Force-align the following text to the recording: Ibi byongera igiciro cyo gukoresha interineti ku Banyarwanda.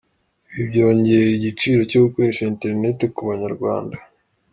Ibi 0.51 0.63
byongera 0.71 1.23
igiciro 1.37 1.81
cyo 1.89 1.99
gukoresha 2.05 2.41
interineti 2.43 3.05
ku 3.15 3.21
Banyarwanda. 3.29 3.97